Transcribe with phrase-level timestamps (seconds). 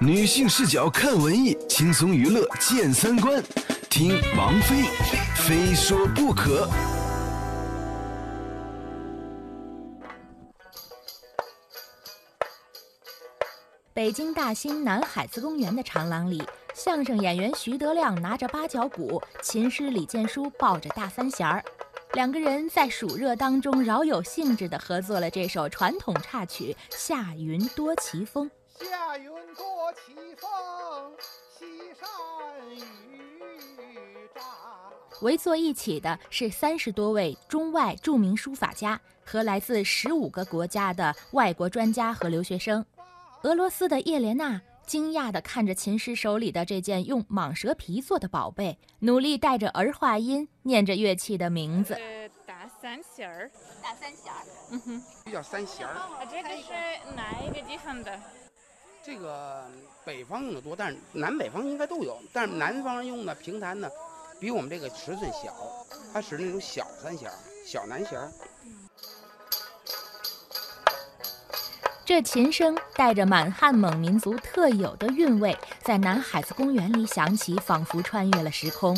[0.00, 3.42] 女性视角看文艺，轻松娱乐见三观。
[3.90, 4.84] 听王菲，
[5.34, 6.68] 非说不可。
[13.92, 16.40] 北京大兴南海子公园的长廊里，
[16.74, 21.64] 相声演员徐德亮拿着八角鼓，琴师李建书抱着大三弦儿，
[22.12, 28.46] 两个人在暑热当中饶有兴致地合作了这首传统插曲《夏云多奇峰》。
[28.78, 30.48] 夏云多奇峰，
[31.58, 31.64] 西
[31.98, 32.06] 山
[32.70, 32.80] 雨
[34.34, 34.40] 乍。
[35.22, 42.84] 围坐一起的是三十多位中外著名书法家和来自十五个国家的外国专家和留学生。
[43.42, 51.94] 俄罗斯的叶莲娜惊讶地看着琴师手里的这件用蟒蛇皮做的宝贝，努力带着儿化音念着乐器的名字。
[51.94, 53.50] 呃，大三弦儿，
[53.82, 55.94] 大三弦儿，嗯哼，这叫三弦儿。
[55.94, 56.72] 啊，这个是
[57.16, 58.20] 哪一个地方的？
[59.10, 59.64] 这个
[60.04, 62.18] 北方用的多，但是南北方应该都有。
[62.30, 63.88] 但是南方用的平弹呢，
[64.38, 65.56] 比我们这个尺寸小，
[66.12, 67.30] 它是那种小三弦、
[67.64, 68.20] 小南弦。
[72.04, 78.94] 这琴声带着满汉蒙民族特有的韵味，在南海子公园里响起，仿佛穿越了时空。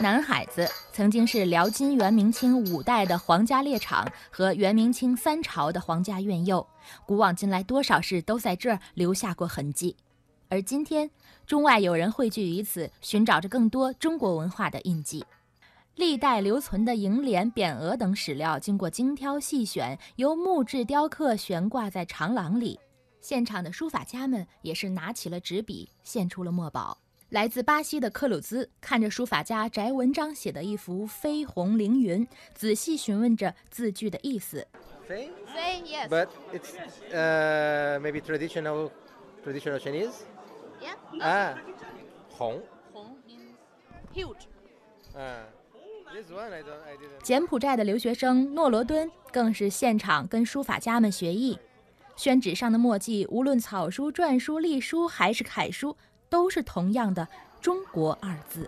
[0.00, 6.66] 南海子曾经是辽金元明清五代的皇家猎场和元明清三朝的皇家苑囿，
[7.06, 9.96] 古往今来多少事都在这儿留下过痕迹。
[10.48, 11.08] 而今天，
[11.46, 15.24] 中外友人汇聚于此，寻找着更多中国文化的印记。
[15.94, 22.80] 历代留存的楹联、匾额等史料，经过精挑细选，由木质雕刻悬挂在长廊里。
[23.20, 26.98] 现场的书法家们也是拿起了纸笔，献出了墨宝。
[27.32, 34.66] 来自巴西的克鲁兹看着书法家翟文章写的一幅飞鸿凌云，仔细询问着字句的意思。
[35.08, 36.08] 飞飞，yes.
[36.10, 36.74] but it's
[37.10, 38.90] uh, maybe traditional
[39.42, 40.12] traditional Chinese.
[40.78, 40.94] Yeah.
[41.22, 41.54] Ah,
[42.36, 42.60] Hong.
[42.92, 43.56] Hong means
[44.12, 44.46] huge.
[45.16, 45.46] Ah,
[46.12, 47.22] this one I don't I didn't.
[47.22, 51.58] 柬埔寨的留学生诺罗敦更是现场跟书法家们学艺。
[52.14, 55.96] 宣纸上的墨迹，无论草书、篆书、隶书还是楷书，
[56.32, 57.28] 都是同样的
[57.60, 58.66] “中国”二字。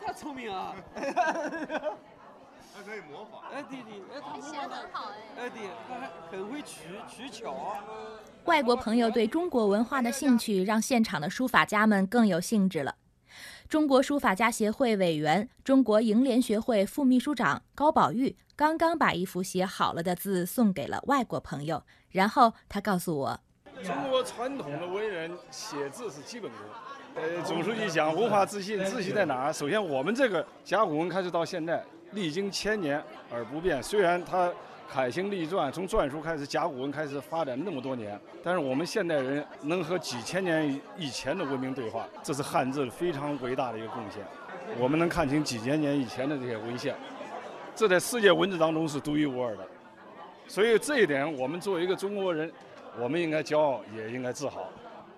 [0.00, 0.72] 他聪明啊！
[0.94, 3.42] 还可以模仿。
[3.52, 5.42] 哎，弟弟，哎，他写的很好哎。
[5.42, 5.58] 哎，弟，
[5.88, 7.52] 他还很会取取巧。
[8.44, 12.94] 外国朋友对中国文化的兴趣，让现场的书法家们更有兴致了。
[13.68, 23.40] 中国书法家协会委员、中国楹联学会副秘书长高宝玉刚刚把一幅写好了的字送给了外国朋友，然后他告诉我，
[23.84, 26.60] 中国传统的文人写字是基本功。
[27.14, 29.52] 呃，总书记讲文化自信，自信在哪儿？
[29.52, 33.02] 首先，我们这个甲骨文开始到现在，历经千年
[33.32, 33.82] 而不变。
[33.82, 34.52] 虽然它
[34.90, 44.22] 楷行隶篆，从篆书开始，甲骨文开始发展那么多年，但是我们现代人能和几千年以前的文明对话，这是汉字非常伟大的一个贡献。
[44.78, 46.94] 我们能看清几千年以前的这些文献，
[47.74, 49.66] 这在世界文字当中是独一无二的。
[50.46, 52.50] 所以这一点，我们作为一个中国人，
[53.00, 54.68] 我们应该骄傲，也应该自豪。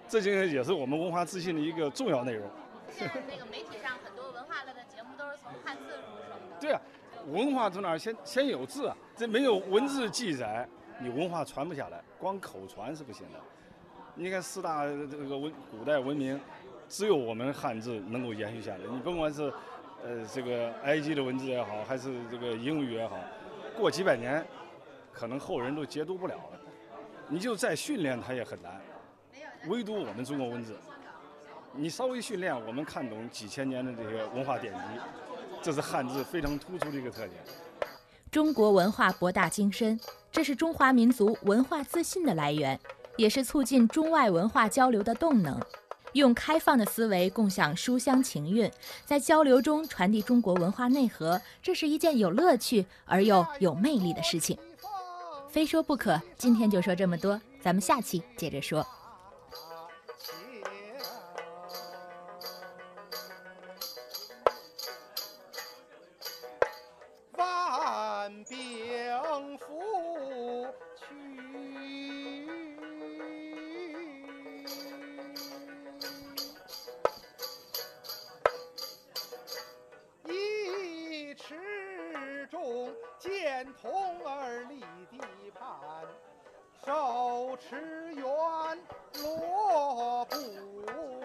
[0.08, 2.48] 这就也是我们文化自信的一个重要内容。
[2.90, 6.60] 现在那个媒体上很多文化类的节目都是从汉字入手的。
[6.60, 6.80] 对啊，
[7.28, 8.96] 文化从哪儿先先有字啊？
[9.16, 10.68] 这没有文字记载，
[10.98, 13.38] 你文化传不下来，光口传是不行的。
[14.16, 16.38] 你看四大这个文古代文明，
[16.88, 18.78] 只有我们汉字能够延续下来。
[18.90, 19.44] 你甭管是
[20.02, 23.16] 呃这个埃及的文字也好，还是这个英语也好，
[23.76, 24.44] 过几百年，
[25.12, 26.59] 可能后人都解读不了了。
[27.30, 28.80] 你就再训练它也很难。
[29.68, 30.76] 唯独我们中国文字，
[31.72, 34.80] 你稍微训练，我们看懂几千年的这些文化典籍，
[35.62, 37.34] 这是汉字非常突出的一个特点。
[38.32, 39.98] 中国文化博大精深，
[40.32, 42.78] 这是中华民族文化自信的来源，
[43.16, 45.60] 也是促进中外文化交流的动能。
[46.14, 48.68] 用开放的思维共享书香情韵，
[49.04, 54.58] 在交流中传递中国文化内核，这是一件有乐趣而又有魅力的事情。
[55.50, 58.86] 非说不可，今天就说这么多，咱们下期接着说。
[83.90, 84.78] 红儿立
[85.10, 85.18] 地
[85.50, 86.06] 盘，
[86.86, 88.24] 手持圆
[89.20, 91.19] 罗布。